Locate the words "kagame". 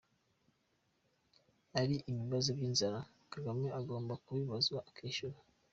3.33-3.67